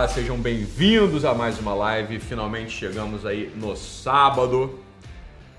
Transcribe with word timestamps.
Olá, 0.00 0.08
sejam 0.08 0.40
bem-vindos 0.40 1.26
a 1.26 1.34
mais 1.34 1.58
uma 1.58 1.74
live. 1.74 2.18
Finalmente 2.20 2.70
chegamos 2.70 3.26
aí 3.26 3.52
no 3.54 3.76
sábado. 3.76 4.80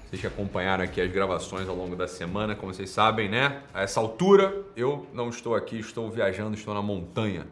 Vocês 0.04 0.20
que 0.20 0.26
acompanharam 0.26 0.84
aqui 0.84 1.00
as 1.00 1.12
gravações 1.12 1.70
ao 1.70 1.76
longo 1.76 1.96
da 1.96 2.08
semana, 2.08 2.56
como 2.56 2.74
vocês 2.74 2.90
sabem, 2.90 3.30
né? 3.30 3.62
A 3.72 3.84
essa 3.84 4.00
altura 4.00 4.66
eu 4.76 5.06
não 5.14 5.30
estou 5.30 5.54
aqui, 5.54 5.78
estou 5.78 6.10
viajando, 6.10 6.56
estou 6.56 6.74
na 6.74 6.82
montanha. 6.82 7.46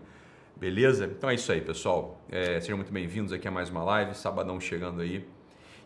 Beleza? 0.57 1.05
Então 1.05 1.29
é 1.29 1.35
isso 1.35 1.51
aí, 1.51 1.61
pessoal. 1.61 2.19
É, 2.27 2.59
sejam 2.59 2.77
muito 2.77 2.91
bem-vindos 2.91 3.31
aqui 3.31 3.47
a 3.47 3.51
mais 3.51 3.69
uma 3.69 3.83
live, 3.83 4.15
sabadão 4.15 4.59
chegando 4.59 5.01
aí. 5.01 5.23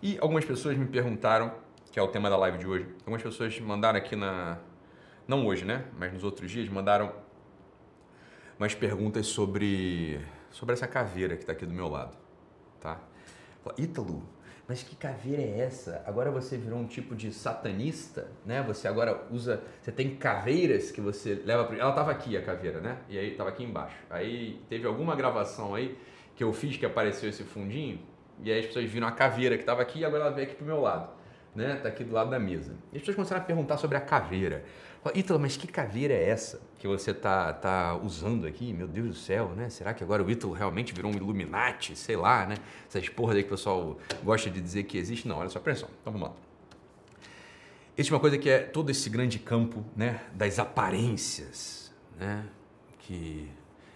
E 0.02 0.18
algumas 0.22 0.46
pessoas 0.46 0.78
me 0.78 0.86
perguntaram, 0.86 1.52
que 1.92 2.00
é 2.00 2.02
o 2.02 2.08
tema 2.08 2.30
da 2.30 2.38
live 2.38 2.58
de 2.60 2.66
hoje, 2.66 2.88
algumas 3.00 3.22
pessoas 3.22 3.60
mandaram 3.60 3.98
aqui 3.98 4.16
na. 4.16 4.58
Não 5.28 5.46
hoje, 5.46 5.66
né? 5.66 5.84
Mas 6.00 6.14
nos 6.14 6.24
outros 6.24 6.50
dias, 6.50 6.70
mandaram 6.70 7.12
umas 8.58 8.74
perguntas 8.74 9.28
sobre 9.28 10.22
sobre 10.54 10.74
essa 10.74 10.88
caveira 10.88 11.36
que 11.36 11.44
está 11.44 11.52
aqui 11.52 11.66
do 11.66 11.74
meu 11.74 11.90
lado, 11.90 12.16
tá? 12.80 13.02
Ítalo, 13.78 14.24
mas 14.68 14.82
que 14.82 14.96
caveira 14.96 15.42
é 15.42 15.60
essa? 15.60 16.02
Agora 16.06 16.32
você 16.32 16.58
virou 16.58 16.80
um 16.80 16.88
tipo 16.88 17.16
de 17.16 17.34
satanista, 17.34 18.28
né? 18.46 18.64
Você 18.64 18.88
agora 18.88 19.26
usa, 19.30 19.62
você 19.82 19.92
tem 19.92 20.16
caveiras 20.16 20.92
que 20.92 21.02
você 21.02 21.42
leva 21.46 21.66
para 21.66 21.78
ela 21.78 21.92
tava 21.92 22.12
aqui 22.12 22.38
a 22.38 22.42
caveira, 22.42 22.80
né? 22.80 23.00
E 23.10 23.18
aí 23.18 23.36
tava 23.36 23.50
aqui 23.50 23.64
embaixo. 23.64 23.98
Aí 24.10 24.62
teve 24.70 24.88
alguma 24.88 25.16
gravação 25.16 25.76
aí 25.76 25.98
que 26.36 26.44
eu 26.44 26.54
fiz 26.54 26.78
que 26.78 26.86
apareceu 26.86 27.30
esse 27.30 27.44
fundinho 27.44 28.00
e 28.42 28.52
aí 28.52 28.60
as 28.60 28.66
pessoas 28.68 28.90
viram 28.90 29.08
a 29.08 29.12
caveira 29.12 29.56
que 29.56 29.64
estava 29.64 29.82
aqui 29.82 30.00
e 30.00 30.06
agora 30.06 30.24
ela 30.24 30.32
veio 30.32 30.48
aqui 30.48 30.56
pro 30.56 30.66
meu 30.66 30.80
lado, 30.80 31.10
né? 31.56 31.76
Tá 31.76 31.90
aqui 31.90 32.04
do 32.04 32.14
lado 32.14 32.30
da 32.30 32.40
mesa. 32.40 32.74
E 32.92 32.98
as 32.98 33.02
pessoas 33.02 33.16
começaram 33.16 33.42
a 33.42 33.46
perguntar 33.46 33.78
sobre 33.78 33.98
a 33.98 34.02
caveira. 34.02 34.64
Ítalo, 35.14 35.38
mas 35.40 35.58
que 35.58 35.68
caveira 35.68 36.14
é 36.14 36.30
essa 36.30 36.62
que 36.80 36.88
você 36.88 37.14
tá, 37.14 37.52
tá 37.52 37.96
usando 37.96 38.48
aqui? 38.48 38.72
Meu 38.72 38.88
Deus 38.88 39.08
do 39.08 39.14
céu, 39.16 39.50
né? 39.50 39.70
Será 39.70 39.94
que 39.94 40.02
agora 40.02 40.24
o 40.24 40.32
Ítalo 40.32 40.54
realmente 40.54 40.94
virou 40.94 41.12
um 41.12 41.16
Illuminati? 41.16 41.96
Sei 41.96 42.16
lá, 42.16 42.46
né? 42.46 42.56
Essas 42.88 43.10
porras 43.10 43.36
aí 43.36 43.44
que 43.44 43.50
o 43.50 43.52
pessoal 43.52 43.98
gosta 44.24 44.50
de 44.50 44.62
dizer 44.62 44.84
que 44.84 44.98
existe. 44.98 45.28
Não, 45.28 45.38
olha 45.38 45.50
só, 45.50 45.60
pressão. 45.60 45.90
Então 46.02 46.14
vamos 46.14 46.30
lá. 46.30 46.36
Existe 47.98 48.14
uma 48.14 48.20
coisa 48.20 48.38
que 48.38 48.50
é 48.50 48.60
todo 48.60 48.90
esse 48.90 49.10
grande 49.10 49.40
campo 49.40 49.84
né, 49.96 50.22
das 50.34 50.58
aparências, 50.58 51.94
né? 52.18 52.46
Que 53.00 53.52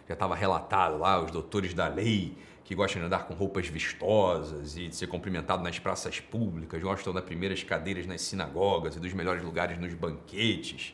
já 0.07 0.13
estava 0.13 0.35
relatado 0.35 0.97
lá, 0.97 1.21
os 1.21 1.31
doutores 1.31 1.73
da 1.73 1.87
lei, 1.87 2.37
que 2.63 2.75
gostam 2.75 3.01
de 3.01 3.05
andar 3.05 3.25
com 3.25 3.33
roupas 3.33 3.67
vistosas 3.67 4.77
e 4.77 4.87
de 4.87 4.95
ser 4.95 5.07
cumprimentado 5.07 5.63
nas 5.63 5.79
praças 5.79 6.19
públicas, 6.19 6.81
gostam 6.81 7.13
das 7.13 7.23
primeiras 7.23 7.63
cadeiras 7.63 8.05
nas 8.05 8.21
sinagogas 8.21 8.95
e 8.95 8.99
dos 8.99 9.13
melhores 9.13 9.43
lugares 9.43 9.77
nos 9.77 9.93
banquetes. 9.93 10.93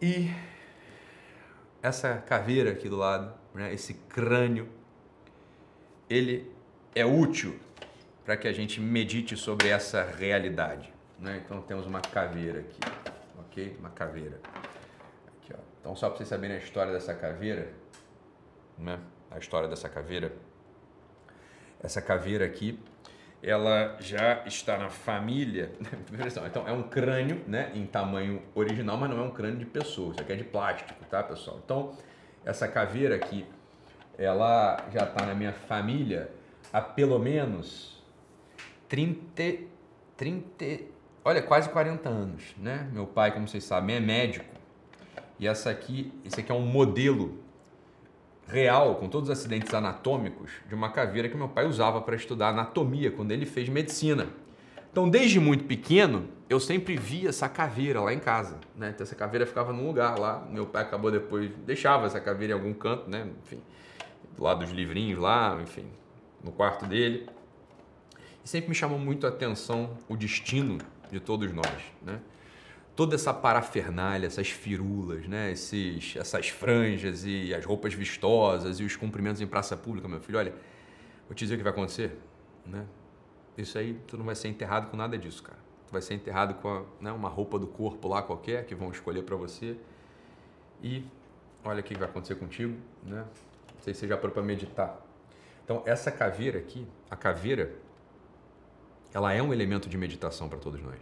E 0.00 0.30
essa 1.82 2.18
caveira 2.18 2.70
aqui 2.70 2.88
do 2.88 2.96
lado, 2.96 3.32
né, 3.54 3.72
esse 3.72 3.94
crânio, 3.94 4.68
ele 6.08 6.50
é 6.94 7.04
útil 7.04 7.58
para 8.24 8.36
que 8.36 8.46
a 8.46 8.52
gente 8.52 8.80
medite 8.80 9.36
sobre 9.36 9.68
essa 9.68 10.04
realidade. 10.04 10.92
Né? 11.18 11.42
Então 11.44 11.60
temos 11.62 11.86
uma 11.86 12.00
caveira 12.00 12.60
aqui, 12.60 12.80
ok? 13.38 13.76
Uma 13.78 13.90
caveira. 13.90 14.40
Aqui, 15.42 15.54
ó. 15.54 15.60
Então 15.80 15.96
só 15.96 16.08
para 16.08 16.18
vocês 16.18 16.28
saberem 16.28 16.56
a 16.56 16.58
história 16.58 16.92
dessa 16.92 17.14
caveira, 17.14 17.72
né? 18.78 18.98
a 19.30 19.38
história 19.38 19.68
dessa 19.68 19.88
caveira. 19.88 20.32
Essa 21.82 22.00
caveira 22.00 22.44
aqui, 22.44 22.78
ela 23.42 23.96
já 23.98 24.44
está 24.46 24.78
na 24.78 24.88
família. 24.88 25.72
Então, 26.46 26.68
é 26.68 26.72
um 26.72 26.82
crânio 26.84 27.42
né, 27.46 27.72
em 27.74 27.86
tamanho 27.86 28.42
original, 28.54 28.96
mas 28.96 29.10
não 29.10 29.18
é 29.18 29.22
um 29.22 29.30
crânio 29.30 29.58
de 29.58 29.64
pessoa. 29.64 30.12
Isso 30.12 30.20
aqui 30.20 30.32
é 30.32 30.36
de 30.36 30.44
plástico, 30.44 31.04
tá, 31.06 31.22
pessoal? 31.22 31.60
Então, 31.64 31.96
essa 32.44 32.68
caveira 32.68 33.16
aqui, 33.16 33.46
ela 34.16 34.76
já 34.92 35.04
está 35.04 35.26
na 35.26 35.34
minha 35.34 35.52
família 35.52 36.30
há 36.72 36.80
pelo 36.80 37.18
menos 37.18 38.02
30, 38.88 39.64
30, 40.16 40.84
olha, 41.24 41.42
quase 41.42 41.68
40 41.70 42.08
anos, 42.08 42.54
né? 42.56 42.88
Meu 42.92 43.06
pai, 43.06 43.32
como 43.32 43.48
vocês 43.48 43.64
sabem, 43.64 43.96
é 43.96 44.00
médico. 44.00 44.61
E 45.42 45.46
essa 45.48 45.70
aqui, 45.70 46.12
esse 46.24 46.38
aqui 46.38 46.52
é 46.52 46.54
um 46.54 46.64
modelo 46.64 47.36
real, 48.46 48.94
com 48.94 49.08
todos 49.08 49.28
os 49.28 49.36
acidentes 49.36 49.74
anatômicos, 49.74 50.52
de 50.68 50.72
uma 50.72 50.88
caveira 50.90 51.28
que 51.28 51.36
meu 51.36 51.48
pai 51.48 51.66
usava 51.66 52.00
para 52.00 52.14
estudar 52.14 52.50
anatomia 52.50 53.10
quando 53.10 53.32
ele 53.32 53.44
fez 53.44 53.68
medicina. 53.68 54.28
Então, 54.92 55.10
desde 55.10 55.40
muito 55.40 55.64
pequeno, 55.64 56.28
eu 56.48 56.60
sempre 56.60 56.96
via 56.96 57.30
essa 57.30 57.48
caveira 57.48 58.00
lá 58.00 58.14
em 58.14 58.20
casa. 58.20 58.60
Né? 58.76 58.90
Então, 58.94 59.02
essa 59.02 59.16
caveira 59.16 59.44
ficava 59.44 59.72
num 59.72 59.84
lugar 59.84 60.16
lá. 60.16 60.46
Meu 60.48 60.64
pai 60.64 60.82
acabou 60.82 61.10
depois, 61.10 61.50
deixava 61.66 62.06
essa 62.06 62.20
caveira 62.20 62.52
em 62.52 62.56
algum 62.56 62.72
canto, 62.72 63.10
né? 63.10 63.26
enfim, 63.42 63.60
do 64.36 64.44
lado 64.44 64.60
dos 64.60 64.70
livrinhos 64.70 65.18
lá, 65.18 65.58
enfim, 65.60 65.86
no 66.44 66.52
quarto 66.52 66.86
dele. 66.86 67.28
E 68.44 68.48
sempre 68.48 68.68
me 68.68 68.76
chamou 68.76 68.96
muito 68.96 69.26
a 69.26 69.30
atenção 69.30 69.98
o 70.08 70.16
destino 70.16 70.78
de 71.10 71.18
todos 71.18 71.52
nós. 71.52 71.82
Né? 72.00 72.20
Toda 72.94 73.14
essa 73.14 73.32
parafernália, 73.32 74.26
essas 74.26 74.48
firulas, 74.48 75.26
né? 75.26 75.52
Esses, 75.52 76.16
essas 76.16 76.48
franjas 76.48 77.24
e 77.24 77.54
as 77.54 77.64
roupas 77.64 77.94
vistosas 77.94 78.80
e 78.80 78.84
os 78.84 78.96
cumprimentos 78.96 79.40
em 79.40 79.46
praça 79.46 79.76
pública, 79.76 80.08
meu 80.08 80.20
filho, 80.20 80.38
olha, 80.38 80.52
vou 81.26 81.34
te 81.34 81.44
dizer 81.44 81.54
o 81.54 81.58
que 81.58 81.64
vai 81.64 81.72
acontecer, 81.72 82.18
né? 82.66 82.86
Isso 83.56 83.76
aí, 83.78 83.98
tu 84.06 84.16
não 84.16 84.24
vai 84.24 84.34
ser 84.34 84.48
enterrado 84.48 84.90
com 84.90 84.96
nada 84.96 85.16
disso, 85.18 85.42
cara. 85.42 85.58
Tu 85.86 85.92
vai 85.92 86.00
ser 86.00 86.14
enterrado 86.14 86.54
com 86.54 86.68
a, 86.68 86.82
né, 87.00 87.12
uma 87.12 87.28
roupa 87.28 87.58
do 87.58 87.66
corpo 87.66 88.08
lá 88.08 88.22
qualquer 88.22 88.64
que 88.64 88.74
vão 88.74 88.90
escolher 88.90 89.22
para 89.22 89.36
você 89.36 89.76
e 90.82 91.04
olha 91.64 91.80
o 91.80 91.82
que 91.82 91.94
vai 91.94 92.08
acontecer 92.08 92.34
contigo, 92.36 92.76
né? 93.02 93.24
Não 93.74 93.80
sei 93.82 93.94
se 93.94 94.00
você 94.00 94.08
já 94.08 94.16
parou 94.16 94.32
para 94.32 94.42
meditar. 94.42 95.00
Então, 95.64 95.82
essa 95.86 96.10
caveira 96.10 96.58
aqui, 96.58 96.86
a 97.10 97.16
caveira, 97.16 97.74
ela 99.12 99.32
é 99.32 99.42
um 99.42 99.52
elemento 99.52 99.88
de 99.88 99.96
meditação 99.96 100.48
para 100.48 100.58
todos 100.58 100.82
nós. 100.82 100.98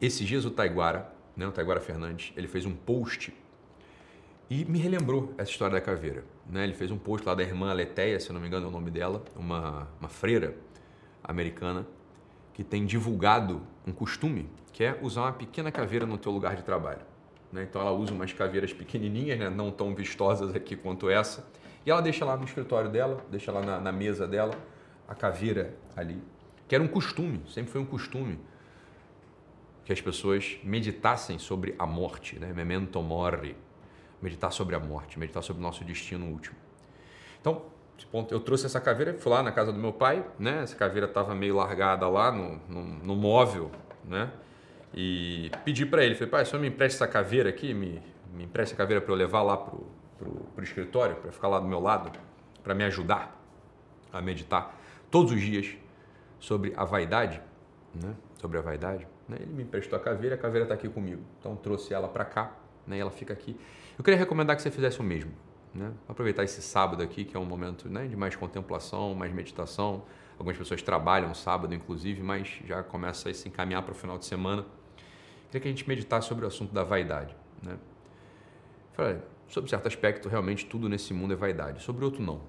Esses 0.00 0.26
dias 0.26 0.44
o 0.44 0.50
Taiguara, 0.50 1.12
né, 1.36 1.46
o 1.46 1.52
Taiguara 1.52 1.80
Fernandes, 1.80 2.32
ele 2.36 2.48
fez 2.48 2.66
um 2.66 2.74
post 2.74 3.32
e 4.50 4.64
me 4.64 4.78
relembrou 4.78 5.32
essa 5.38 5.50
história 5.50 5.74
da 5.74 5.80
caveira. 5.80 6.24
Né? 6.48 6.64
Ele 6.64 6.74
fez 6.74 6.90
um 6.90 6.98
post 6.98 7.26
lá 7.26 7.34
da 7.34 7.42
irmã 7.42 7.72
Leteia, 7.72 8.20
se 8.20 8.32
não 8.32 8.40
me 8.40 8.46
engano 8.46 8.66
é 8.66 8.68
o 8.68 8.72
nome 8.72 8.90
dela, 8.90 9.22
uma, 9.36 9.88
uma 9.98 10.08
freira 10.08 10.54
americana 11.22 11.86
que 12.52 12.62
tem 12.62 12.84
divulgado 12.84 13.62
um 13.86 13.92
costume 13.92 14.48
que 14.72 14.84
é 14.84 14.98
usar 15.00 15.22
uma 15.22 15.32
pequena 15.32 15.70
caveira 15.70 16.04
no 16.04 16.18
teu 16.18 16.32
lugar 16.32 16.56
de 16.56 16.62
trabalho. 16.62 17.00
Né? 17.52 17.62
Então 17.62 17.80
ela 17.80 17.92
usa 17.92 18.12
umas 18.12 18.32
caveiras 18.32 18.72
pequenininhas, 18.72 19.38
né? 19.38 19.48
não 19.48 19.70
tão 19.70 19.94
vistosas 19.94 20.54
aqui 20.54 20.74
quanto 20.76 21.08
essa, 21.08 21.46
e 21.86 21.90
ela 21.90 22.00
deixa 22.02 22.24
lá 22.24 22.36
no 22.36 22.44
escritório 22.44 22.90
dela, 22.90 23.24
deixa 23.30 23.52
lá 23.52 23.62
na, 23.62 23.80
na 23.80 23.92
mesa 23.92 24.26
dela 24.26 24.54
a 25.06 25.14
caveira 25.14 25.74
ali, 25.96 26.20
que 26.66 26.74
era 26.74 26.82
um 26.82 26.88
costume, 26.88 27.42
sempre 27.48 27.70
foi 27.70 27.80
um 27.80 27.86
costume 27.86 28.38
que 29.84 29.92
as 29.92 30.00
pessoas 30.00 30.58
meditassem 30.62 31.38
sobre 31.38 31.74
a 31.78 31.86
morte, 31.86 32.38
né? 32.38 32.52
Memento 32.52 33.02
mori, 33.02 33.56
meditar 34.20 34.50
sobre 34.50 34.74
a 34.74 34.80
morte, 34.80 35.18
meditar 35.18 35.42
sobre 35.42 35.60
o 35.60 35.62
nosso 35.62 35.84
destino 35.84 36.26
último. 36.26 36.56
Então, 37.40 37.62
eu 38.30 38.40
trouxe 38.40 38.66
essa 38.66 38.80
caveira, 38.80 39.14
fui 39.14 39.30
lá 39.30 39.42
na 39.42 39.52
casa 39.52 39.72
do 39.72 39.78
meu 39.78 39.92
pai, 39.92 40.24
né? 40.38 40.62
Essa 40.62 40.74
caveira 40.74 41.06
estava 41.06 41.34
meio 41.34 41.56
largada 41.56 42.08
lá 42.08 42.32
no, 42.32 42.56
no, 42.68 42.82
no, 42.82 43.14
móvel, 43.14 43.70
né? 44.04 44.30
E 44.94 45.50
pedi 45.64 45.84
para 45.84 46.02
ele, 46.02 46.14
falei, 46.14 46.30
pai, 46.30 46.44
só 46.44 46.58
me 46.58 46.68
empresta 46.68 47.04
essa 47.04 47.12
caveira 47.12 47.50
aqui, 47.50 47.74
me, 47.74 48.00
me 48.32 48.44
empresta 48.44 48.74
a 48.74 48.78
caveira 48.78 49.00
para 49.00 49.12
eu 49.12 49.16
levar 49.16 49.42
lá 49.42 49.56
pro, 49.56 49.86
pro, 50.18 50.30
pro 50.30 50.64
escritório, 50.64 51.16
para 51.16 51.30
ficar 51.30 51.48
lá 51.48 51.58
do 51.60 51.66
meu 51.66 51.80
lado, 51.80 52.10
para 52.62 52.74
me 52.74 52.84
ajudar 52.84 53.38
a 54.12 54.22
meditar 54.22 54.80
todos 55.10 55.32
os 55.32 55.40
dias 55.40 55.76
sobre 56.38 56.72
a 56.76 56.84
vaidade, 56.84 57.40
né? 57.94 58.14
Sobre 58.40 58.58
a 58.58 58.62
vaidade. 58.62 59.06
Né? 59.28 59.38
Ele 59.40 59.52
me 59.52 59.62
emprestou 59.62 59.98
a 59.98 60.00
caveira, 60.00 60.34
a 60.34 60.38
caveira 60.38 60.64
está 60.64 60.74
aqui 60.74 60.88
comigo. 60.88 61.22
Então 61.40 61.56
trouxe 61.56 61.92
ela 61.94 62.08
para 62.08 62.24
cá 62.24 62.64
né? 62.86 62.98
ela 62.98 63.10
fica 63.10 63.32
aqui. 63.32 63.56
Eu 63.96 64.04
queria 64.04 64.18
recomendar 64.18 64.56
que 64.56 64.62
você 64.62 64.70
fizesse 64.70 65.00
o 65.00 65.02
mesmo. 65.02 65.32
Né? 65.74 65.92
Aproveitar 66.08 66.44
esse 66.44 66.62
sábado 66.62 67.02
aqui, 67.02 67.24
que 67.24 67.36
é 67.36 67.40
um 67.40 67.44
momento 67.44 67.88
né, 67.88 68.06
de 68.06 68.16
mais 68.16 68.36
contemplação, 68.36 69.14
mais 69.14 69.32
meditação. 69.32 70.04
Algumas 70.38 70.56
pessoas 70.56 70.82
trabalham 70.82 71.32
sábado, 71.34 71.74
inclusive, 71.74 72.22
mas 72.22 72.60
já 72.64 72.82
começa 72.82 73.28
a 73.28 73.34
se 73.34 73.48
encaminhar 73.48 73.82
para 73.82 73.92
o 73.92 73.94
final 73.94 74.18
de 74.18 74.24
semana. 74.24 74.64
Queria 75.46 75.60
que 75.60 75.68
a 75.68 75.70
gente 75.70 75.88
meditasse 75.88 76.28
sobre 76.28 76.44
o 76.44 76.48
assunto 76.48 76.72
da 76.72 76.82
vaidade. 76.82 77.36
Né? 77.62 77.76
Falei, 78.92 79.18
sobre 79.48 79.70
certo 79.70 79.86
aspecto, 79.86 80.28
realmente 80.28 80.66
tudo 80.66 80.88
nesse 80.88 81.12
mundo 81.12 81.32
é 81.32 81.36
vaidade. 81.36 81.82
Sobre 81.82 82.04
outro, 82.04 82.22
não. 82.22 82.40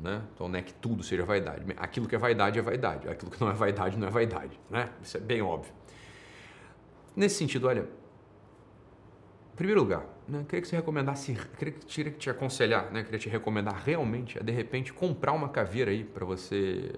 Né? 0.00 0.22
Então 0.34 0.48
não 0.48 0.58
é 0.58 0.62
que 0.62 0.74
tudo 0.74 1.02
seja 1.02 1.24
vaidade. 1.24 1.64
Aquilo 1.76 2.08
que 2.08 2.14
é 2.14 2.18
vaidade 2.18 2.58
é 2.58 2.62
vaidade. 2.62 3.08
Aquilo 3.08 3.30
que 3.30 3.40
não 3.40 3.50
é 3.50 3.54
vaidade 3.54 3.96
não 3.96 4.08
é 4.08 4.10
vaidade. 4.10 4.58
Né? 4.70 4.88
Isso 5.02 5.16
é 5.16 5.20
bem 5.20 5.42
óbvio. 5.42 5.72
Nesse 7.14 7.36
sentido, 7.36 7.68
olha, 7.68 7.88
em 9.52 9.56
primeiro 9.56 9.80
lugar, 9.80 10.06
né, 10.26 10.44
queria 10.48 10.62
que 10.62 10.68
você 10.68 10.76
recomendasse, 10.76 11.34
queria, 11.58 11.74
queria 11.74 12.12
te 12.12 12.30
aconselhar, 12.30 12.90
né, 12.90 13.02
queria 13.02 13.18
te 13.18 13.28
recomendar 13.28 13.82
realmente 13.84 14.38
a 14.38 14.42
de 14.42 14.52
repente 14.52 14.92
comprar 14.92 15.32
uma 15.32 15.48
caveira 15.48 15.90
aí 15.90 16.04
para 16.04 16.24
você 16.24 16.90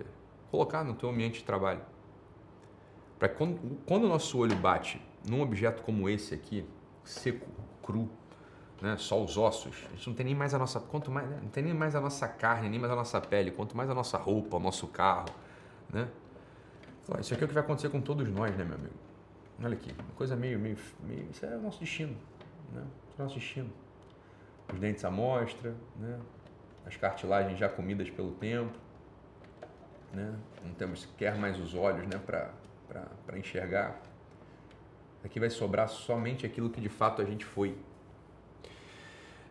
colocar 0.50 0.84
no 0.84 0.94
teu 0.94 1.08
ambiente 1.08 1.40
de 1.40 1.44
trabalho. 1.44 1.80
Para 3.18 3.28
quando, 3.28 3.78
quando 3.84 4.04
o 4.04 4.08
nosso 4.08 4.38
olho 4.38 4.54
bate 4.56 5.00
num 5.28 5.40
objeto 5.40 5.82
como 5.82 6.08
esse 6.08 6.34
aqui, 6.34 6.64
seco, 7.02 7.46
cru, 7.82 8.08
né? 8.80 8.96
Só 8.98 9.22
os 9.22 9.36
ossos. 9.36 9.84
A 9.90 9.96
gente 9.96 10.08
não 10.08 10.14
tem 10.14 10.26
nem 10.26 10.34
mais 10.34 10.52
a 10.52 10.58
nossa, 10.58 10.78
quanto 10.78 11.10
mais, 11.10 11.28
né? 11.28 11.38
não 11.42 11.48
tem 11.48 11.62
nem 11.62 11.74
mais 11.74 11.94
a 11.94 12.00
nossa 12.00 12.28
carne, 12.28 12.68
nem 12.68 12.78
mais 12.78 12.92
a 12.92 12.96
nossa 12.96 13.20
pele, 13.20 13.50
quanto 13.50 13.76
mais 13.76 13.88
a 13.88 13.94
nossa 13.94 14.18
roupa, 14.18 14.56
o 14.56 14.60
nosso 14.60 14.86
carro, 14.88 15.28
né? 15.92 16.08
Isso 17.20 17.34
aqui 17.34 17.42
é 17.42 17.46
o 17.46 17.48
que 17.48 17.54
vai 17.54 17.62
acontecer 17.62 17.90
com 17.90 18.00
todos 18.00 18.28
nós, 18.28 18.56
né, 18.56 18.64
meu 18.64 18.76
amigo? 18.76 19.03
Olha 19.62 19.74
aqui, 19.74 19.92
uma 19.92 20.14
coisa 20.14 20.34
meio, 20.34 20.58
meio, 20.58 20.76
meio 21.00 21.28
isso 21.30 21.44
é 21.46 21.56
o 21.56 21.60
nosso 21.60 21.80
destino, 21.80 22.16
né? 22.72 22.84
é 23.18 23.20
o 23.20 23.22
nosso 23.22 23.36
destino. 23.36 23.70
Os 24.72 24.78
dentes 24.78 25.04
à 25.04 25.10
mostra, 25.10 25.74
né? 25.96 26.18
As 26.86 26.96
cartilagens 26.96 27.58
já 27.58 27.68
comidas 27.68 28.10
pelo 28.10 28.32
tempo, 28.32 28.76
né? 30.12 30.34
Não 30.64 30.74
temos 30.74 31.02
sequer 31.02 31.36
mais 31.36 31.58
os 31.58 31.74
olhos, 31.74 32.06
né, 32.06 32.18
para 32.18 33.38
enxergar. 33.38 34.00
Aqui 35.24 35.40
vai 35.40 35.50
sobrar 35.50 35.88
somente 35.88 36.44
aquilo 36.44 36.68
que 36.68 36.80
de 36.80 36.88
fato 36.88 37.22
a 37.22 37.24
gente 37.24 37.44
foi. 37.44 37.76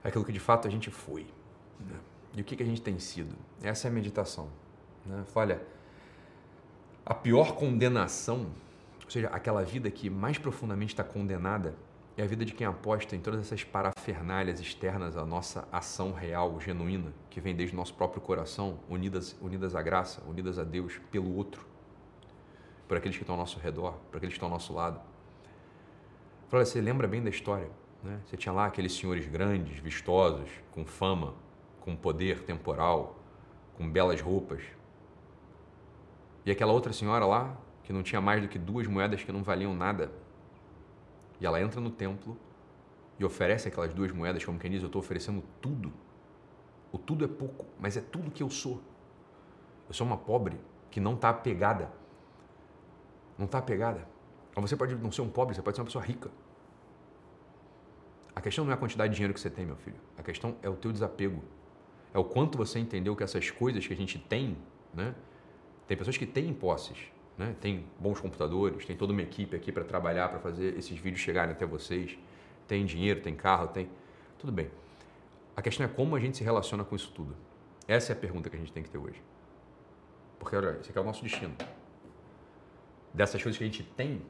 Aquilo 0.03 0.23
que 0.23 0.31
de 0.31 0.39
fato 0.39 0.67
a 0.67 0.71
gente 0.71 0.91
foi. 0.91 1.25
Né? 1.79 1.99
E 2.35 2.41
o 2.41 2.43
que, 2.43 2.55
que 2.55 2.63
a 2.63 2.65
gente 2.65 2.81
tem 2.81 2.99
sido? 2.99 3.35
Essa 3.61 3.87
é 3.87 3.89
a 3.89 3.93
meditação. 3.93 4.49
Né? 5.05 5.23
Olha, 5.33 5.61
a 7.05 7.13
pior 7.13 7.55
condenação, 7.55 8.51
seja, 9.13 9.27
aquela 9.27 9.63
vida 9.63 9.89
que 9.91 10.09
mais 10.09 10.37
profundamente 10.37 10.93
está 10.93 11.03
condenada, 11.03 11.75
é 12.17 12.23
a 12.23 12.27
vida 12.27 12.45
de 12.45 12.53
quem 12.53 12.65
aposta 12.65 13.15
em 13.15 13.19
todas 13.19 13.39
essas 13.39 13.63
parafernálias 13.63 14.59
externas 14.59 15.15
à 15.17 15.25
nossa 15.25 15.67
ação 15.71 16.11
real, 16.11 16.59
genuína, 16.59 17.13
que 17.29 17.41
vem 17.41 17.55
desde 17.55 17.75
o 17.75 17.77
nosso 17.77 17.93
próprio 17.93 18.21
coração, 18.21 18.79
unidas, 18.89 19.35
unidas 19.41 19.75
à 19.75 19.81
graça, 19.81 20.21
unidas 20.27 20.59
a 20.59 20.63
Deus, 20.63 20.99
pelo 21.11 21.35
outro, 21.35 21.65
por 22.87 22.97
aqueles 22.97 23.17
que 23.17 23.23
estão 23.23 23.35
ao 23.35 23.39
nosso 23.39 23.59
redor, 23.59 23.93
por 24.11 24.17
aqueles 24.17 24.33
que 24.33 24.37
estão 24.37 24.47
ao 24.47 24.53
nosso 24.53 24.73
lado. 24.73 24.99
Olha, 26.51 26.65
você 26.65 26.79
lembra 26.79 27.07
bem 27.07 27.23
da 27.23 27.31
história, 27.31 27.69
né? 28.03 28.19
Você 28.25 28.37
tinha 28.37 28.53
lá 28.53 28.67
aqueles 28.67 28.93
senhores 28.93 29.27
grandes, 29.27 29.79
vistosos, 29.79 30.49
com 30.71 30.85
fama, 30.85 31.33
com 31.81 31.95
poder 31.95 32.43
temporal, 32.43 33.19
com 33.75 33.89
belas 33.89 34.21
roupas. 34.21 34.61
E 36.45 36.51
aquela 36.51 36.71
outra 36.71 36.93
senhora 36.93 37.25
lá, 37.25 37.57
que 37.83 37.93
não 37.93 38.01
tinha 38.01 38.21
mais 38.21 38.41
do 38.41 38.47
que 38.47 38.57
duas 38.57 38.87
moedas 38.87 39.23
que 39.23 39.31
não 39.31 39.43
valiam 39.43 39.75
nada. 39.75 40.11
E 41.39 41.45
ela 41.45 41.61
entra 41.61 41.79
no 41.81 41.89
templo 41.89 42.37
e 43.19 43.25
oferece 43.25 43.67
aquelas 43.67 43.93
duas 43.93 44.11
moedas, 44.11 44.43
como 44.43 44.57
quem 44.57 44.71
diz, 44.71 44.81
eu 44.81 44.87
estou 44.87 44.99
oferecendo 45.01 45.43
tudo. 45.61 45.91
O 46.91 46.97
tudo 46.97 47.25
é 47.25 47.27
pouco, 47.27 47.65
mas 47.79 47.97
é 47.97 48.01
tudo 48.01 48.31
que 48.31 48.41
eu 48.41 48.49
sou. 48.49 48.81
Eu 49.87 49.93
sou 49.93 50.07
uma 50.07 50.17
pobre 50.17 50.59
que 50.89 50.99
não 50.99 51.15
está 51.15 51.29
apegada. 51.29 51.91
Não 53.37 53.45
está 53.45 53.57
apegada. 53.57 54.07
Mas 54.55 54.69
você 54.69 54.77
pode 54.77 54.95
não 54.95 55.11
ser 55.11 55.21
um 55.21 55.29
pobre, 55.29 55.55
você 55.55 55.61
pode 55.61 55.75
ser 55.75 55.81
uma 55.81 55.85
pessoa 55.85 56.03
rica. 56.03 56.29
A 58.35 58.41
questão 58.41 58.63
não 58.63 58.71
é 58.71 58.75
a 58.75 58.77
quantidade 58.77 59.11
de 59.11 59.15
dinheiro 59.15 59.33
que 59.33 59.39
você 59.39 59.49
tem, 59.49 59.65
meu 59.65 59.75
filho. 59.75 59.97
A 60.17 60.23
questão 60.23 60.55
é 60.61 60.69
o 60.69 60.75
teu 60.75 60.91
desapego. 60.91 61.43
É 62.13 62.19
o 62.19 62.23
quanto 62.23 62.57
você 62.57 62.79
entendeu 62.79 63.15
que 63.15 63.23
essas 63.23 63.49
coisas 63.49 63.85
que 63.85 63.93
a 63.93 63.97
gente 63.97 64.19
tem, 64.19 64.57
né? 64.93 65.15
Tem 65.87 65.97
pessoas 65.97 66.17
que 66.17 66.25
têm 66.25 66.53
posses, 66.53 67.11
né? 67.37 67.55
Tem 67.59 67.85
bons 67.99 68.19
computadores, 68.19 68.85
tem 68.85 68.95
toda 68.95 69.13
uma 69.13 69.21
equipe 69.21 69.55
aqui 69.55 69.71
para 69.71 69.83
trabalhar, 69.83 70.29
para 70.29 70.39
fazer 70.39 70.77
esses 70.77 70.97
vídeos 70.97 71.21
chegarem 71.21 71.51
até 71.51 71.65
vocês. 71.65 72.17
Tem 72.67 72.85
dinheiro, 72.85 73.21
tem 73.21 73.35
carro, 73.35 73.67
tem... 73.67 73.89
Tudo 74.37 74.51
bem. 74.51 74.69
A 75.55 75.61
questão 75.61 75.85
é 75.85 75.89
como 75.89 76.15
a 76.15 76.19
gente 76.19 76.37
se 76.37 76.43
relaciona 76.43 76.83
com 76.83 76.95
isso 76.95 77.11
tudo. 77.11 77.35
Essa 77.87 78.11
é 78.11 78.15
a 78.15 78.19
pergunta 78.19 78.49
que 78.49 78.55
a 78.55 78.59
gente 78.59 78.71
tem 78.71 78.83
que 78.83 78.89
ter 78.89 78.97
hoje. 78.97 79.21
Porque, 80.39 80.55
olha, 80.55 80.77
esse 80.79 80.89
aqui 80.89 80.97
é 80.97 81.01
o 81.01 81.05
nosso 81.05 81.23
destino. 81.23 81.55
Dessas 83.13 83.41
coisas 83.41 83.57
que 83.57 83.63
a 83.63 83.67
gente 83.67 83.83
tem, 83.83 84.21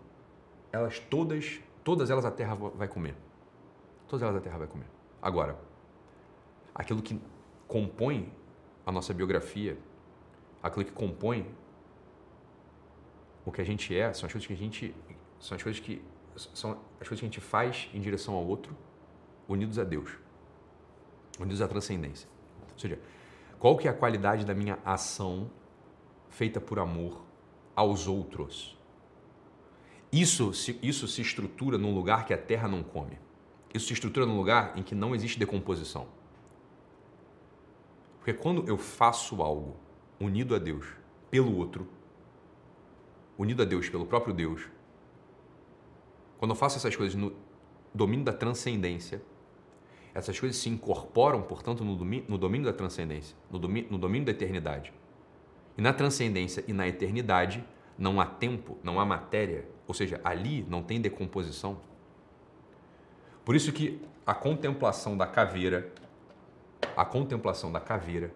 elas 0.71 0.99
todas, 0.99 1.59
todas 1.83 2.09
elas 2.09 2.25
a 2.25 2.31
terra 2.31 2.55
vai 2.55 2.87
comer. 2.87 3.15
Todas 4.07 4.23
elas 4.23 4.35
a 4.35 4.41
terra 4.41 4.57
vai 4.57 4.67
comer. 4.67 4.87
Agora, 5.21 5.57
aquilo 6.75 7.01
que 7.01 7.19
compõe 7.67 8.31
a 8.85 8.91
nossa 8.91 9.13
biografia, 9.13 9.77
aquilo 10.61 10.85
que 10.85 10.91
compõe 10.91 11.47
o 13.45 13.51
que 13.51 13.61
a 13.61 13.63
gente 13.63 13.95
é, 13.95 14.13
são 14.13 14.27
as 14.27 14.31
coisas 14.31 14.47
que 14.47 14.53
a 14.53 14.57
gente 14.57 14.95
são 15.39 15.55
as 15.55 15.63
coisas 15.63 15.81
que 15.81 16.01
são 16.35 16.71
as 16.99 17.07
coisas 17.07 17.19
que 17.19 17.25
a 17.25 17.29
gente 17.29 17.41
faz 17.41 17.89
em 17.93 17.99
direção 17.99 18.33
ao 18.33 18.45
outro, 18.45 18.75
unidos 19.47 19.77
a 19.77 19.83
Deus, 19.83 20.09
unidos 21.39 21.61
à 21.61 21.67
transcendência. 21.67 22.27
Ou 22.71 22.79
seja, 22.79 22.99
qual 23.59 23.77
que 23.77 23.87
é 23.87 23.91
a 23.91 23.93
qualidade 23.93 24.45
da 24.45 24.53
minha 24.53 24.79
ação 24.83 25.51
feita 26.29 26.59
por 26.59 26.79
amor 26.79 27.23
aos 27.75 28.07
outros? 28.07 28.77
Isso 30.11 30.53
se, 30.53 30.79
isso 30.81 31.07
se 31.07 31.21
estrutura 31.21 31.77
num 31.77 31.93
lugar 31.93 32.25
que 32.25 32.33
a 32.33 32.37
terra 32.37 32.67
não 32.67 32.83
come. 32.83 33.17
Isso 33.73 33.87
se 33.87 33.93
estrutura 33.93 34.25
num 34.25 34.37
lugar 34.37 34.77
em 34.77 34.83
que 34.83 34.93
não 34.93 35.15
existe 35.15 35.39
decomposição. 35.39 36.07
Porque 38.19 38.33
quando 38.33 38.67
eu 38.67 38.77
faço 38.77 39.41
algo 39.41 39.75
unido 40.19 40.55
a 40.55 40.59
Deus 40.59 40.85
pelo 41.29 41.57
outro, 41.57 41.87
unido 43.37 43.61
a 43.61 43.65
Deus 43.65 43.89
pelo 43.89 44.05
próprio 44.05 44.33
Deus, 44.33 44.67
quando 46.37 46.51
eu 46.51 46.55
faço 46.55 46.77
essas 46.77 46.95
coisas 46.95 47.15
no 47.15 47.33
domínio 47.93 48.25
da 48.25 48.33
transcendência, 48.33 49.21
essas 50.13 50.39
coisas 50.39 50.57
se 50.57 50.69
incorporam, 50.69 51.41
portanto, 51.41 51.83
no 51.83 51.95
domínio, 51.95 52.25
no 52.27 52.37
domínio 52.37 52.65
da 52.65 52.73
transcendência, 52.73 53.35
no 53.49 53.57
domínio, 53.57 53.89
no 53.91 53.97
domínio 53.97 54.25
da 54.25 54.31
eternidade. 54.31 54.93
E 55.77 55.81
na 55.81 55.91
transcendência 55.91 56.63
e 56.67 56.73
na 56.73 56.87
eternidade 56.87 57.63
não 57.97 58.21
há 58.21 58.25
tempo, 58.25 58.77
não 58.83 58.99
há 58.99 59.05
matéria, 59.05 59.67
ou 59.87 59.93
seja, 59.93 60.21
ali 60.23 60.65
não 60.69 60.83
tem 60.83 61.01
decomposição. 61.01 61.79
Por 63.43 63.55
isso 63.55 63.71
que 63.71 63.99
a 64.25 64.33
contemplação 64.33 65.17
da 65.17 65.25
caveira, 65.25 65.91
a 66.95 67.03
contemplação 67.03 67.71
da 67.71 67.79
caveira, 67.79 68.31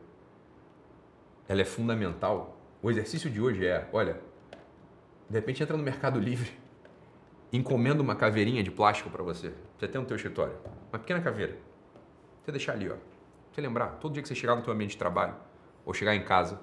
ela 1.48 1.62
é 1.62 1.66
fundamental. 1.66 2.58
O 2.82 2.90
exercício 2.90 3.30
de 3.30 3.40
hoje 3.40 3.66
é, 3.66 3.88
olha, 3.94 4.20
de 5.30 5.36
repente 5.36 5.62
entra 5.62 5.76
no 5.76 5.84
Mercado 5.84 6.20
Livre, 6.20 6.52
encomenda 7.52 8.02
uma 8.02 8.16
caveirinha 8.16 8.64
de 8.64 8.72
plástico 8.72 9.10
para 9.10 9.24
você. 9.24 9.54
Você 9.78 9.88
tem 9.88 10.00
no 10.00 10.08
teu 10.08 10.16
escritório, 10.16 10.56
uma 10.92 11.00
pequena 11.00 11.22
caveira. 11.22 11.58
Você 12.44 12.52
deixar 12.52 12.74
ali, 12.74 12.90
ó. 12.90 12.96
Você 13.52 13.62
lembrar, 13.62 13.98
todo 14.00 14.14
dia 14.14 14.22
que 14.22 14.28
você 14.28 14.36
chegar 14.36 14.56
no 14.56 14.62
teu 14.62 14.74
ambiente 14.74 14.92
de 14.92 14.98
trabalho 14.98 15.36
ou 15.86 15.94
chegar 15.94 16.16
em 16.16 16.24
casa, 16.24 16.60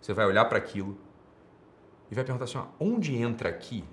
você 0.00 0.12
vai 0.12 0.26
olhar 0.26 0.44
para 0.44 0.58
aquilo 0.58 0.98
e 2.10 2.14
vai 2.14 2.24
perguntar 2.24 2.44
assim, 2.44 2.58
ó, 2.58 2.66
onde 2.78 3.16
entra 3.16 3.48
aqui, 3.48 3.84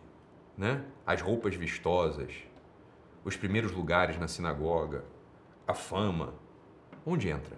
né? 0.58 0.84
As 1.06 1.22
roupas 1.22 1.56
vistosas, 1.56 2.34
os 3.24 3.36
primeiros 3.36 3.72
lugares 3.72 4.18
na 4.20 4.28
sinagoga, 4.28 5.04
a 5.68 5.74
fama. 5.74 6.34
Onde 7.06 7.30
entra? 7.30 7.58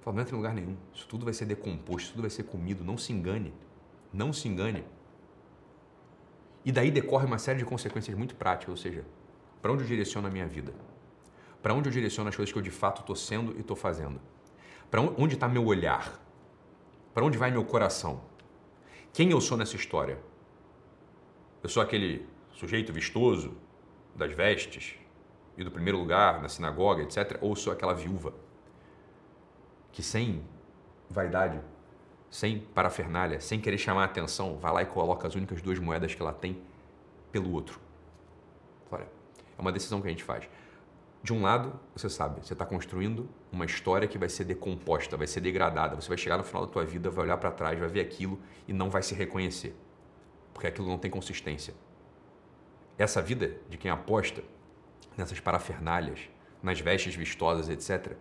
Fala, 0.00 0.16
não 0.16 0.22
entra 0.22 0.34
em 0.34 0.38
lugar 0.38 0.54
nenhum. 0.54 0.76
Isso 0.92 1.06
tudo 1.06 1.24
vai 1.24 1.34
ser 1.34 1.46
decomposto, 1.46 2.10
tudo 2.10 2.22
vai 2.22 2.30
ser 2.30 2.44
comido. 2.44 2.84
Não 2.84 2.98
se 2.98 3.12
engane. 3.12 3.52
Não 4.12 4.32
se 4.32 4.48
engane. 4.48 4.84
E 6.66 6.72
daí 6.72 6.90
decorre 6.90 7.24
uma 7.24 7.38
série 7.38 7.60
de 7.60 7.64
consequências 7.64 8.16
muito 8.18 8.34
práticas, 8.34 8.70
ou 8.70 8.76
seja, 8.76 9.04
para 9.62 9.72
onde 9.72 9.84
eu 9.84 9.86
direciono 9.86 10.26
a 10.26 10.30
minha 10.30 10.48
vida? 10.48 10.74
Para 11.62 11.72
onde 11.72 11.88
eu 11.88 11.92
direciono 11.92 12.28
as 12.28 12.34
coisas 12.34 12.52
que 12.52 12.58
eu 12.58 12.62
de 12.62 12.72
fato 12.72 13.02
estou 13.02 13.14
sendo 13.14 13.56
e 13.56 13.60
estou 13.60 13.76
fazendo? 13.76 14.20
Para 14.90 15.00
onde 15.00 15.34
está 15.34 15.46
meu 15.46 15.64
olhar? 15.64 16.20
Para 17.14 17.24
onde 17.24 17.38
vai 17.38 17.52
meu 17.52 17.64
coração? 17.64 18.20
Quem 19.12 19.30
eu 19.30 19.40
sou 19.40 19.56
nessa 19.56 19.76
história? 19.76 20.18
Eu 21.62 21.68
sou 21.68 21.80
aquele 21.80 22.28
sujeito 22.50 22.92
vistoso, 22.92 23.56
das 24.12 24.32
vestes 24.32 24.96
e 25.56 25.62
do 25.62 25.70
primeiro 25.70 25.98
lugar 25.98 26.42
na 26.42 26.48
sinagoga, 26.48 27.02
etc., 27.02 27.38
ou 27.40 27.54
sou 27.54 27.72
aquela 27.72 27.94
viúva 27.94 28.34
que 29.92 30.02
sem 30.02 30.44
vaidade, 31.08 31.58
sem 32.36 32.58
parafernália, 32.58 33.40
sem 33.40 33.58
querer 33.58 33.78
chamar 33.78 34.02
a 34.02 34.04
atenção, 34.04 34.58
vai 34.58 34.70
lá 34.70 34.82
e 34.82 34.86
coloca 34.86 35.26
as 35.26 35.34
únicas 35.34 35.62
duas 35.62 35.78
moedas 35.78 36.14
que 36.14 36.20
ela 36.20 36.34
tem 36.34 36.60
pelo 37.32 37.50
outro. 37.50 37.80
Olha, 38.90 39.06
é 39.56 39.60
uma 39.60 39.72
decisão 39.72 40.02
que 40.02 40.06
a 40.06 40.10
gente 40.10 40.22
faz. 40.22 40.46
De 41.22 41.32
um 41.32 41.40
lado, 41.40 41.80
você 41.94 42.10
sabe, 42.10 42.44
você 42.44 42.52
está 42.52 42.66
construindo 42.66 43.26
uma 43.50 43.64
história 43.64 44.06
que 44.06 44.18
vai 44.18 44.28
ser 44.28 44.44
decomposta, 44.44 45.16
vai 45.16 45.26
ser 45.26 45.40
degradada. 45.40 45.96
Você 45.96 46.08
vai 46.08 46.18
chegar 46.18 46.36
no 46.36 46.44
final 46.44 46.66
da 46.66 46.70
tua 46.70 46.84
vida, 46.84 47.08
vai 47.08 47.24
olhar 47.24 47.38
para 47.38 47.50
trás, 47.50 47.78
vai 47.78 47.88
ver 47.88 48.00
aquilo 48.00 48.38
e 48.68 48.72
não 48.72 48.90
vai 48.90 49.02
se 49.02 49.14
reconhecer, 49.14 49.74
porque 50.52 50.66
aquilo 50.66 50.88
não 50.88 50.98
tem 50.98 51.10
consistência 51.10 51.72
essa 52.98 53.20
vida 53.20 53.56
de 53.68 53.76
quem 53.76 53.90
aposta 53.90 54.42
nessas 55.16 55.40
parafernálias, 55.40 56.20
nas 56.62 56.80
vestes 56.80 57.14
vistosas, 57.14 57.68
etc. 57.68 58.14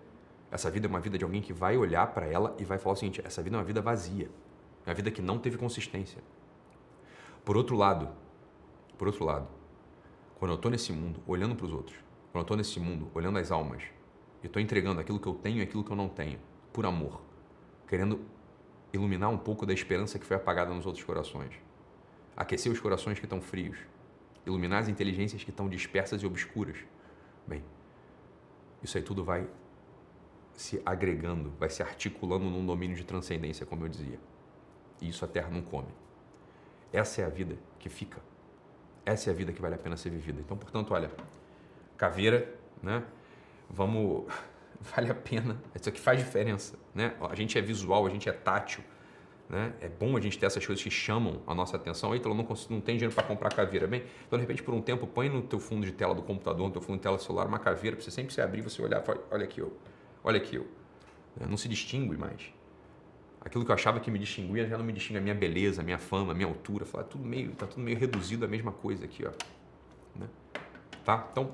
Essa 0.51 0.69
vida 0.69 0.87
é 0.87 0.89
uma 0.89 0.99
vida 0.99 1.17
de 1.17 1.23
alguém 1.23 1.41
que 1.41 1.51
vai 1.51 1.77
olhar 1.77 2.07
para 2.13 2.25
ela 2.25 2.55
e 2.59 2.63
vai 2.63 2.77
falar 2.77 2.93
o 2.93 2.95
seguinte: 2.95 3.21
essa 3.23 3.41
vida 3.41 3.55
é 3.55 3.59
uma 3.59 3.65
vida 3.65 3.81
vazia, 3.81 4.29
é 4.85 4.89
uma 4.89 4.95
vida 4.95 5.11
que 5.11 5.21
não 5.21 5.39
teve 5.39 5.57
consistência. 5.57 6.21
Por 7.43 7.57
outro 7.57 7.75
lado, 7.75 8.09
por 8.97 9.07
outro 9.07 9.25
lado, 9.25 9.47
quando 10.39 10.51
eu 10.51 10.55
estou 10.55 10.71
nesse 10.71 10.91
mundo 10.91 11.19
olhando 11.27 11.55
para 11.55 11.65
os 11.65 11.73
outros, 11.73 11.97
quando 12.31 12.37
eu 12.37 12.41
estou 12.41 12.57
nesse 12.57 12.79
mundo 12.79 13.09
olhando 13.13 13.37
as 13.37 13.51
almas, 13.51 13.83
e 14.41 14.47
estou 14.47 14.61
entregando 14.61 15.01
aquilo 15.01 15.19
que 15.19 15.27
eu 15.27 15.33
tenho 15.33 15.57
e 15.57 15.61
aquilo 15.61 15.83
que 15.83 15.91
eu 15.91 15.95
não 15.95 16.07
tenho, 16.07 16.39
por 16.71 16.85
amor, 16.85 17.21
querendo 17.87 18.21
iluminar 18.93 19.29
um 19.29 19.37
pouco 19.37 19.65
da 19.65 19.73
esperança 19.73 20.19
que 20.19 20.25
foi 20.25 20.37
apagada 20.37 20.73
nos 20.73 20.85
outros 20.85 21.03
corações, 21.03 21.53
aquecer 22.35 22.71
os 22.71 22.79
corações 22.79 23.19
que 23.19 23.25
estão 23.25 23.41
frios, 23.41 23.77
iluminar 24.45 24.81
as 24.81 24.87
inteligências 24.87 25.43
que 25.43 25.49
estão 25.49 25.67
dispersas 25.67 26.21
e 26.21 26.25
obscuras. 26.25 26.77
Bem, 27.47 27.63
Isso 28.83 28.97
aí 28.97 29.03
tudo 29.03 29.23
vai 29.23 29.47
se 30.55 30.81
agregando, 30.85 31.51
vai 31.59 31.69
se 31.69 31.83
articulando 31.83 32.45
num 32.45 32.65
domínio 32.65 32.95
de 32.95 33.03
transcendência, 33.03 33.65
como 33.65 33.85
eu 33.85 33.89
dizia. 33.89 34.19
E 35.01 35.09
isso 35.09 35.25
a 35.25 35.27
Terra 35.27 35.49
não 35.49 35.61
come. 35.61 35.89
Essa 36.93 37.21
é 37.21 37.25
a 37.25 37.29
vida 37.29 37.57
que 37.77 37.89
fica. 37.89 38.21
Essa 39.05 39.29
é 39.29 39.33
a 39.33 39.35
vida 39.35 39.51
que 39.51 39.61
vale 39.61 39.75
a 39.75 39.77
pena 39.77 39.97
ser 39.97 40.09
vivida. 40.09 40.39
Então, 40.39 40.57
portanto, 40.57 40.93
olha, 40.93 41.11
caveira, 41.97 42.53
né? 42.81 43.03
Vamos, 43.69 44.25
vale 44.79 45.11
a 45.11 45.15
pena. 45.15 45.61
Isso 45.79 45.89
aqui 45.89 45.99
faz 45.99 46.19
diferença, 46.19 46.77
né? 46.93 47.15
A 47.29 47.35
gente 47.35 47.57
é 47.57 47.61
visual, 47.61 48.05
a 48.05 48.09
gente 48.09 48.29
é 48.29 48.31
tátil, 48.31 48.83
né? 49.49 49.73
É 49.81 49.89
bom 49.89 50.15
a 50.15 50.21
gente 50.21 50.39
ter 50.39 50.45
essas 50.45 50.65
coisas 50.65 50.81
que 50.81 50.89
chamam 50.89 51.41
a 51.45 51.53
nossa 51.53 51.75
atenção. 51.75 52.13
Aí, 52.13 52.21
não, 52.23 52.33
não 52.33 52.81
tem 52.81 52.95
dinheiro 52.95 53.13
para 53.13 53.23
comprar 53.23 53.53
caveira, 53.53 53.85
bem? 53.85 54.03
Então, 54.25 54.39
de 54.39 54.43
repente, 54.43 54.63
por 54.63 54.73
um 54.73 54.81
tempo, 54.81 55.05
põe 55.05 55.29
no 55.29 55.41
teu 55.41 55.59
fundo 55.59 55.85
de 55.85 55.91
tela 55.91 56.15
do 56.15 56.23
computador, 56.23 56.65
no 56.65 56.71
teu 56.71 56.81
fundo 56.81 56.95
de 56.95 57.03
tela 57.03 57.19
celular, 57.19 57.45
uma 57.45 57.59
caveira, 57.59 57.95
para 57.95 58.03
você 58.03 58.11
sempre 58.11 58.33
se 58.33 58.41
abrir, 58.41 58.61
você 58.61 58.81
olhar, 58.81 59.03
olha 59.29 59.43
aqui, 59.43 59.59
eu, 59.59 59.75
olha 60.25 60.37
aqui, 60.37 60.55
eu. 60.55 60.67
Não 61.47 61.55
se 61.55 61.69
distingue 61.69 62.17
mais. 62.17 62.41
Aquilo 63.39 63.63
que 63.63 63.69
eu 63.69 63.75
achava 63.75 63.99
que 63.99 64.09
me 64.09 64.17
distinguia 64.17 64.67
já 64.67 64.77
não 64.77 64.83
me 64.83 64.91
distingue 64.91 65.19
a 65.19 65.21
minha 65.21 65.35
beleza, 65.35 65.81
a 65.81 65.85
minha 65.85 65.99
fama, 65.99 66.31
a 66.31 66.35
minha 66.35 66.47
altura. 66.47 66.83
Fala, 66.83 67.03
tudo 67.03 67.23
meio, 67.23 67.51
tá 67.51 67.67
tudo 67.67 67.81
meio 67.81 67.97
reduzido 67.97 68.43
a 68.43 68.47
mesma 68.47 68.71
coisa 68.71 69.05
aqui, 69.05 69.23
ó. 69.23 69.31
Né? 70.17 70.27
Tá? 71.03 71.27
Então, 71.31 71.51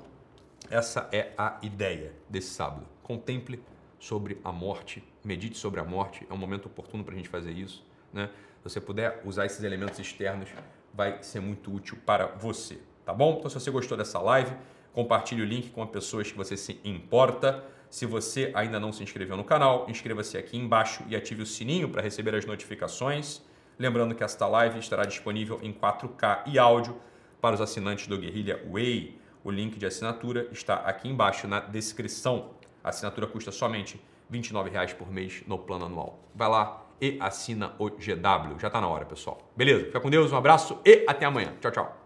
essa 0.70 1.08
é 1.12 1.32
a 1.36 1.58
ideia 1.62 2.14
desse 2.30 2.48
sábado. 2.48 2.86
Contemple 3.02 3.62
sobre 3.98 4.38
a 4.42 4.50
morte, 4.50 5.04
medite 5.22 5.58
sobre 5.58 5.80
a 5.80 5.84
morte. 5.84 6.26
É 6.30 6.32
um 6.32 6.38
momento 6.38 6.66
oportuno 6.66 7.04
para 7.04 7.12
a 7.12 7.16
gente 7.16 7.28
fazer 7.28 7.52
isso. 7.52 7.84
Né? 8.10 8.30
Se 8.62 8.70
você 8.70 8.80
puder 8.80 9.20
usar 9.24 9.44
esses 9.44 9.62
elementos 9.62 9.98
externos, 9.98 10.48
vai 10.94 11.22
ser 11.22 11.40
muito 11.40 11.74
útil 11.74 11.98
para 12.06 12.26
você. 12.26 12.78
Tá 13.04 13.12
bom? 13.12 13.36
Então, 13.38 13.50
se 13.50 13.60
você 13.60 13.70
gostou 13.70 13.98
dessa 13.98 14.18
live, 14.18 14.54
compartilhe 14.92 15.42
o 15.42 15.44
link 15.44 15.70
com 15.70 15.82
as 15.82 15.90
pessoas 15.90 16.30
que 16.30 16.38
você 16.38 16.56
se 16.56 16.80
importa. 16.84 17.64
Se 17.92 18.06
você 18.06 18.50
ainda 18.54 18.80
não 18.80 18.90
se 18.90 19.02
inscreveu 19.02 19.36
no 19.36 19.44
canal, 19.44 19.84
inscreva-se 19.86 20.38
aqui 20.38 20.56
embaixo 20.56 21.04
e 21.08 21.14
ative 21.14 21.42
o 21.42 21.46
sininho 21.46 21.90
para 21.90 22.00
receber 22.00 22.34
as 22.34 22.46
notificações. 22.46 23.42
Lembrando 23.78 24.14
que 24.14 24.24
esta 24.24 24.46
live 24.46 24.78
estará 24.78 25.04
disponível 25.04 25.60
em 25.62 25.74
4K 25.74 26.44
e 26.46 26.58
áudio 26.58 26.96
para 27.38 27.54
os 27.54 27.60
assinantes 27.60 28.06
do 28.06 28.16
Guerrilha 28.16 28.64
Way. 28.72 29.20
O 29.44 29.50
link 29.50 29.78
de 29.78 29.84
assinatura 29.84 30.48
está 30.50 30.76
aqui 30.76 31.06
embaixo 31.06 31.46
na 31.46 31.60
descrição. 31.60 32.52
A 32.82 32.88
assinatura 32.88 33.26
custa 33.26 33.52
somente 33.52 34.00
R$ 34.30 34.38
29,00 34.38 34.94
por 34.94 35.12
mês 35.12 35.42
no 35.46 35.58
plano 35.58 35.84
anual. 35.84 36.18
Vai 36.34 36.48
lá 36.48 36.86
e 36.98 37.18
assina 37.20 37.74
o 37.78 37.90
GW. 37.90 38.58
Já 38.58 38.68
está 38.68 38.80
na 38.80 38.88
hora, 38.88 39.04
pessoal. 39.04 39.36
Beleza? 39.54 39.84
Fica 39.84 40.00
com 40.00 40.08
Deus, 40.08 40.32
um 40.32 40.36
abraço 40.38 40.80
e 40.82 41.04
até 41.06 41.26
amanhã. 41.26 41.52
Tchau, 41.60 41.70
tchau. 41.70 42.02